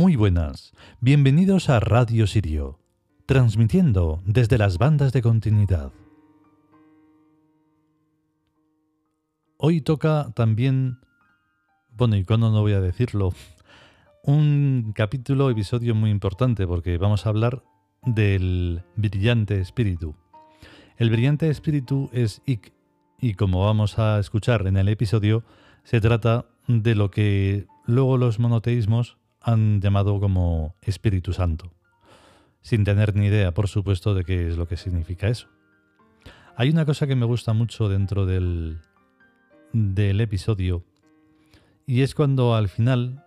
[0.00, 0.72] Muy buenas,
[1.02, 2.78] bienvenidos a Radio Sirio,
[3.26, 5.92] transmitiendo desde las bandas de continuidad.
[9.58, 11.00] Hoy toca también,
[11.90, 13.34] bueno, cuando no voy a decirlo,
[14.24, 17.62] un capítulo, episodio muy importante, porque vamos a hablar
[18.02, 20.16] del brillante espíritu.
[20.96, 22.72] El brillante espíritu es Ik,
[23.18, 25.44] y como vamos a escuchar en el episodio,
[25.84, 31.72] se trata de lo que luego los monoteísmos han llamado como Espíritu Santo,
[32.60, 35.48] sin tener ni idea, por supuesto, de qué es lo que significa eso.
[36.56, 38.78] Hay una cosa que me gusta mucho dentro del,
[39.72, 40.84] del episodio,
[41.86, 43.24] y es cuando al final,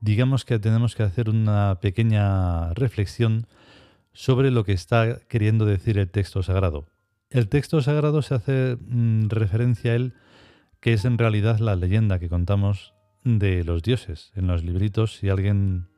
[0.00, 3.46] digamos que tenemos que hacer una pequeña reflexión
[4.12, 6.86] sobre lo que está queriendo decir el texto sagrado.
[7.30, 10.14] El texto sagrado se hace mm, referencia a él,
[10.80, 12.92] que es en realidad la leyenda que contamos
[13.24, 14.32] de los dioses.
[14.34, 15.88] En los libritos, si alguien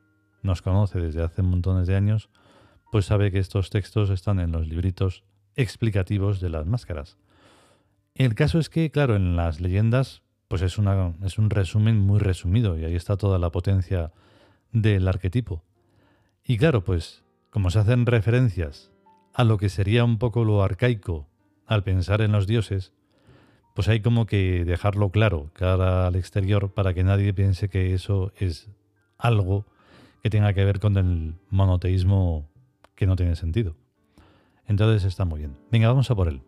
[0.43, 2.29] nos conoce desde hace montones de años,
[2.91, 5.23] pues sabe que estos textos están en los libritos
[5.55, 7.17] explicativos de las máscaras.
[8.13, 12.19] El caso es que, claro, en las leyendas, pues es, una, es un resumen muy
[12.19, 14.13] resumido y ahí está toda la potencia
[14.71, 15.63] del arquetipo.
[16.43, 18.91] Y claro, pues, como se hacen referencias
[19.33, 21.27] a lo que sería un poco lo arcaico
[21.65, 22.93] al pensar en los dioses,
[23.75, 28.31] pues hay como que dejarlo claro cara al exterior para que nadie piense que eso
[28.37, 28.69] es
[29.17, 29.65] algo
[30.23, 32.49] que tenga que ver con el monoteísmo
[32.95, 33.75] que no tiene sentido.
[34.65, 35.57] Entonces está muy bien.
[35.71, 36.41] Venga, vamos a por él.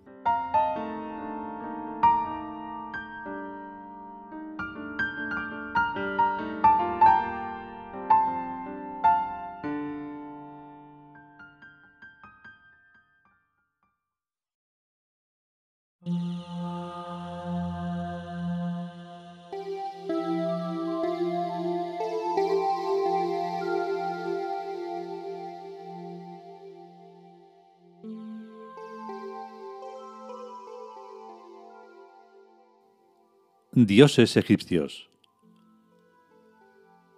[33.85, 35.07] Dioses egipcios.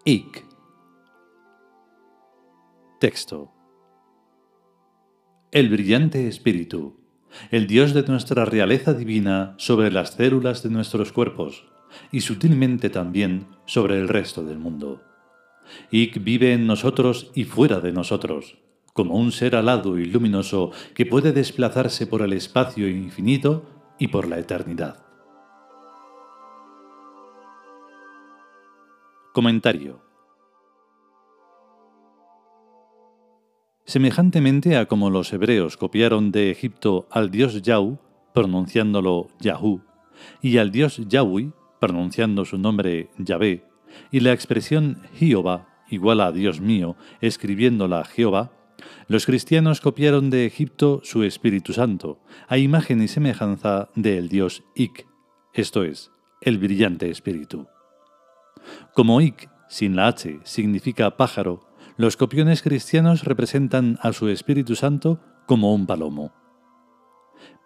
[0.03, 0.45] Ik.
[2.99, 3.53] Texto.
[5.51, 6.99] El brillante espíritu,
[7.49, 11.65] el Dios de nuestra realeza divina sobre las células de nuestros cuerpos
[12.11, 15.01] y sutilmente también sobre el resto del mundo.
[15.91, 18.57] Ik vive en nosotros y fuera de nosotros,
[18.91, 23.63] como un ser alado y luminoso que puede desplazarse por el espacio infinito
[23.97, 25.08] y por la eternidad.
[29.39, 30.01] Comentario.
[33.85, 37.99] Semejantemente a como los hebreos copiaron de Egipto al dios Yahú,
[38.33, 39.81] pronunciándolo Yahú,
[40.41, 43.63] y al dios Yahweh, pronunciando su nombre Yahvé,
[44.11, 48.51] y la expresión Jehová, igual a Dios mío, escribiéndola Jehová,
[49.07, 52.19] los cristianos copiaron de Egipto su Espíritu Santo,
[52.49, 55.07] a imagen y semejanza del dios Ik,
[55.53, 56.11] esto es,
[56.41, 57.69] el brillante Espíritu.
[58.93, 61.61] Como ik, sin la h, significa pájaro,
[61.97, 66.33] los copiones cristianos representan a su Espíritu Santo como un palomo.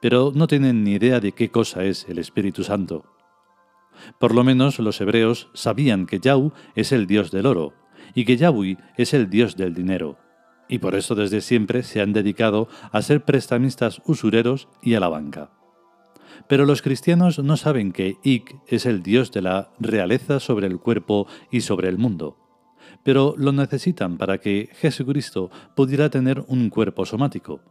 [0.02, 3.06] Pero no tienen ni idea de qué cosa es el Espíritu Santo.
[4.20, 7.74] Por lo menos los hebreos sabían que Yahú es el dios del oro
[8.16, 10.18] y que Yahweh es el dios del dinero,
[10.68, 15.10] y por eso desde siempre se han dedicado a ser prestamistas usureros y a la
[15.10, 15.52] banca.
[16.48, 20.80] Pero los cristianos no saben que Ik es el Dios de la realeza sobre el
[20.80, 22.38] cuerpo y sobre el mundo,
[23.04, 27.62] pero lo necesitan para que Jesucristo pudiera tener un cuerpo somático.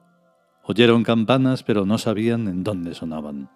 [0.65, 3.51] Oyeron campanas pero no sabían en dónde sonaban.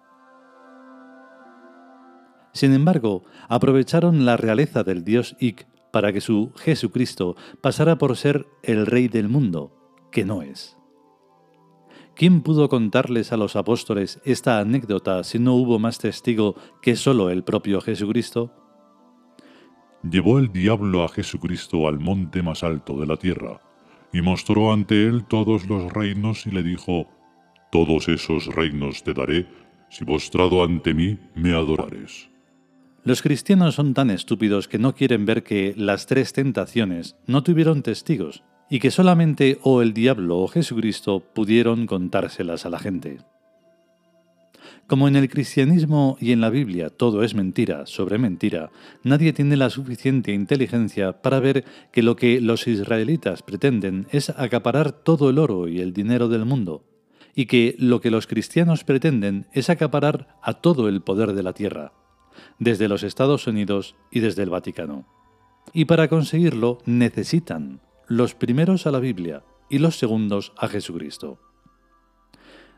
[2.53, 8.47] Sin embargo, aprovecharon la realeza del Dios Ik para que su Jesucristo pasara por ser
[8.63, 9.71] el Rey del mundo,
[10.11, 10.76] que no es.
[12.17, 17.29] ¿Quién pudo contarles a los apóstoles esta anécdota si no hubo más testigo que solo
[17.29, 18.51] el propio Jesucristo?
[20.01, 23.61] Llevó el diablo a Jesucristo al monte más alto de la tierra,
[24.11, 27.07] y mostró ante él todos los reinos y le dijo,
[27.71, 29.47] Todos esos reinos te daré,
[29.91, 32.31] si postrado ante mí me adorares.
[33.03, 37.83] Los cristianos son tan estúpidos que no quieren ver que las tres tentaciones no tuvieron
[37.83, 43.19] testigos, y que solamente o el diablo o Jesucristo pudieron contárselas a la gente.
[44.87, 48.71] Como en el cristianismo y en la Biblia todo es mentira sobre mentira,
[49.03, 54.91] nadie tiene la suficiente inteligencia para ver que lo que los israelitas pretenden es acaparar
[54.93, 56.85] todo el oro y el dinero del mundo,
[57.35, 61.53] y que lo que los cristianos pretenden es acaparar a todo el poder de la
[61.53, 61.91] tierra,
[62.57, 65.05] desde los Estados Unidos y desde el Vaticano.
[65.73, 71.39] Y para conseguirlo necesitan los primeros a la Biblia y los segundos a Jesucristo.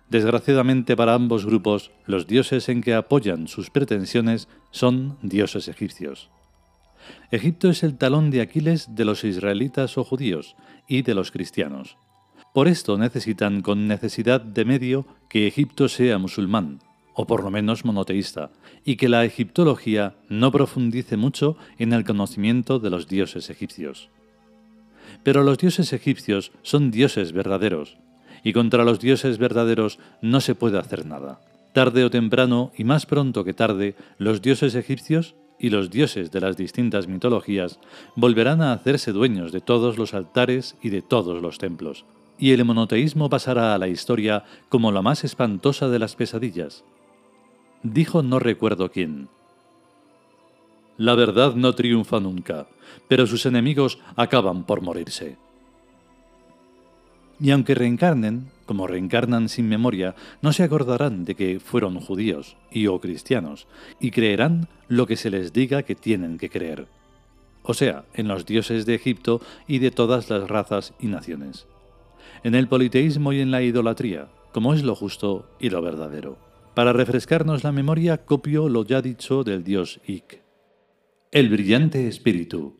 [0.09, 6.31] Desgraciadamente para ambos grupos, los dioses en que apoyan sus pretensiones son dioses egipcios.
[7.31, 10.55] Egipto es el talón de Aquiles de los israelitas o judíos
[10.87, 11.97] y de los cristianos.
[12.53, 16.79] Por esto necesitan con necesidad de medio que Egipto sea musulmán,
[17.13, 18.51] o por lo menos monoteísta,
[18.83, 24.09] y que la egiptología no profundice mucho en el conocimiento de los dioses egipcios.
[25.23, 27.97] Pero los dioses egipcios son dioses verdaderos,
[28.43, 31.41] y contra los dioses verdaderos no se puede hacer nada.
[31.73, 36.41] Tarde o temprano, y más pronto que tarde, los dioses egipcios y los dioses de
[36.41, 37.79] las distintas mitologías
[38.15, 42.05] volverán a hacerse dueños de todos los altares y de todos los templos,
[42.39, 46.85] y el monoteísmo pasará a la historia como la más espantosa de las pesadillas.
[47.83, 49.29] Dijo no recuerdo quién.
[50.99, 52.67] La verdad no triunfa nunca,
[53.07, 55.37] pero sus enemigos acaban por morirse.
[57.39, 62.87] Y aunque reencarnen, como reencarnan sin memoria, no se acordarán de que fueron judíos y
[62.87, 63.65] o cristianos,
[64.01, 66.87] y creerán lo que se les diga que tienen que creer.
[67.63, 71.65] O sea, en los dioses de Egipto y de todas las razas y naciones.
[72.43, 76.37] En el politeísmo y en la idolatría, como es lo justo y lo verdadero.
[76.73, 80.48] Para refrescarnos la memoria, copio lo ya dicho del dios Ik.
[81.31, 82.79] El brillante espíritu,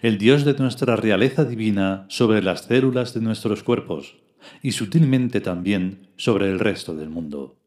[0.00, 4.16] el Dios de nuestra realeza divina sobre las células de nuestros cuerpos
[4.62, 7.58] y sutilmente también sobre el resto del mundo.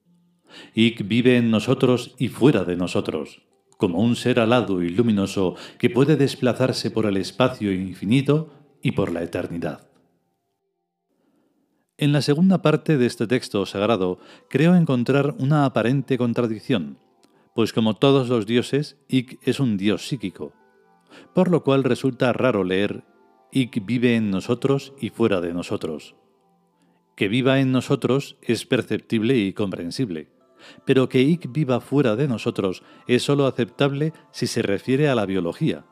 [0.74, 3.44] Ik vive en nosotros y fuera de nosotros,
[3.78, 9.12] como un ser alado y luminoso que puede desplazarse por el espacio infinito y por
[9.12, 9.88] la eternidad.
[11.96, 14.18] En la segunda parte de este texto sagrado
[14.50, 16.98] creo encontrar una aparente contradicción,
[17.54, 20.54] pues como todos los dioses, Ik es un dios psíquico,
[21.34, 23.04] por lo cual resulta raro leer
[23.52, 26.16] Ik vive en nosotros y fuera de nosotros.
[27.16, 30.32] Que viva en nosotros es perceptible y comprensible,
[30.86, 35.28] pero que Ik viva fuera de nosotros es sólo aceptable si se refiere a la
[35.28, 35.86] biología.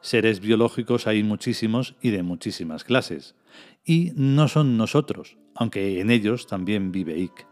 [0.00, 3.36] Seres biológicos hay muchísimos y de muchísimas clases,
[3.84, 7.46] y no son nosotros, aunque en ellos también vive Ik.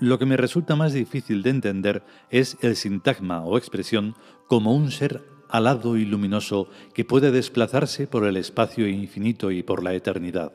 [0.00, 4.14] Lo que me resulta más difícil de entender es el sintagma o expresión
[4.48, 9.82] como un ser alado y luminoso que puede desplazarse por el espacio infinito y por
[9.82, 10.52] la eternidad.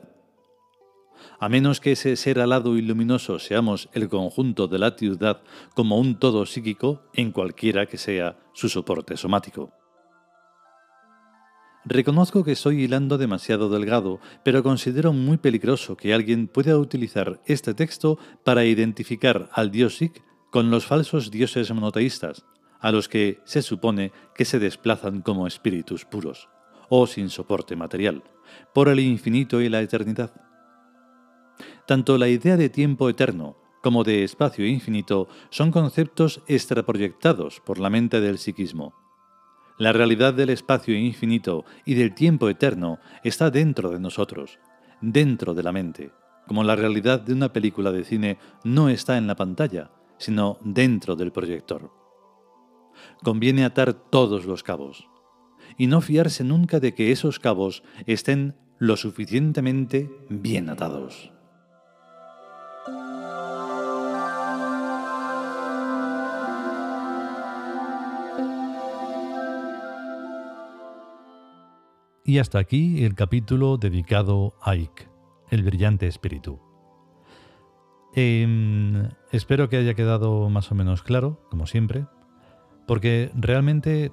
[1.38, 5.42] A menos que ese ser alado y luminoso seamos el conjunto de la ciudad
[5.74, 9.72] como un todo psíquico en cualquiera que sea su soporte somático.
[11.88, 17.74] Reconozco que estoy hilando demasiado delgado, pero considero muy peligroso que alguien pueda utilizar este
[17.74, 22.44] texto para identificar al dios Sik con los falsos dioses monoteístas,
[22.80, 26.48] a los que se supone que se desplazan como espíritus puros,
[26.88, 28.24] o sin soporte material,
[28.74, 30.32] por el infinito y la eternidad.
[31.86, 37.90] Tanto la idea de tiempo eterno como de espacio infinito son conceptos extraproyectados por la
[37.90, 39.05] mente del psiquismo.
[39.78, 44.58] La realidad del espacio infinito y del tiempo eterno está dentro de nosotros,
[45.00, 46.12] dentro de la mente,
[46.46, 51.14] como la realidad de una película de cine no está en la pantalla, sino dentro
[51.16, 51.90] del proyector
[53.22, 55.08] conviene atar todos los cabos
[55.78, 61.32] y no fiarse nunca de que esos cabos estén lo suficientemente bien atados.
[72.28, 75.08] Y hasta aquí el capítulo dedicado a Ik,
[75.48, 76.58] el brillante espíritu.
[78.16, 82.06] Em, espero que haya quedado más o menos claro, como siempre,
[82.84, 84.10] porque realmente,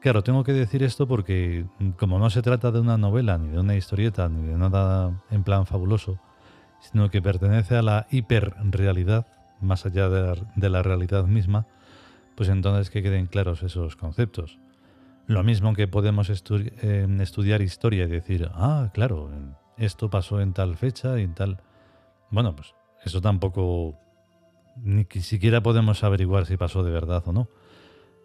[0.00, 1.66] claro, tengo que decir esto porque
[1.98, 5.44] como no se trata de una novela, ni de una historieta, ni de nada en
[5.44, 6.18] plan fabuloso,
[6.80, 9.26] sino que pertenece a la hiperrealidad,
[9.60, 11.66] más allá de la, realidad misma,
[12.34, 14.58] pues entonces que queden claros esos conceptos.
[15.26, 19.30] Lo mismo que podemos eh, estudiar historia y decir, ah, claro,
[19.76, 21.62] esto pasó en tal fecha y en tal...
[22.30, 22.74] Bueno, pues
[23.04, 23.98] eso tampoco
[24.76, 27.48] ni siquiera podemos averiguar si pasó de verdad o no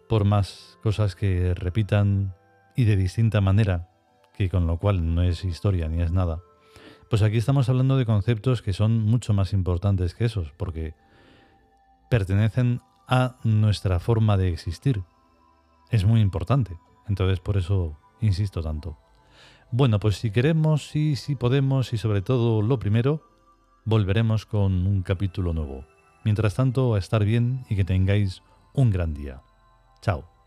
[0.08, 2.34] por más cosas que repitan
[2.74, 3.90] y de distinta manera,
[4.36, 6.40] que con lo cual no es historia ni es nada,
[7.10, 10.94] pues aquí estamos hablando de conceptos que son mucho más importantes que esos, porque
[12.10, 15.02] pertenecen a nuestra forma de existir.
[15.90, 16.76] Es muy importante.
[17.08, 18.98] Entonces por eso insisto tanto.
[19.70, 23.22] Bueno, pues si queremos y si podemos y sobre todo lo primero,
[23.84, 25.84] volveremos con un capítulo nuevo.
[26.24, 29.42] Mientras tanto, a estar bien y que tengáis un gran día.
[30.00, 30.37] Chao.